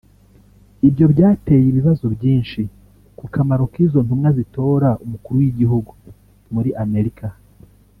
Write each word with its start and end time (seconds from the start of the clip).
Ivyo 0.87 1.05
vyateye 1.13 1.65
ibibazo 1.69 2.05
vyinshi 2.17 2.61
ku 3.17 3.25
kamaro 3.33 3.63
k’izo 3.73 3.99
ntumwa 4.05 4.29
zitora 4.37 4.89
umukuru 5.03 5.35
w’igihugu 5.41 5.91
muri 6.53 6.71
Amerika 6.85 7.25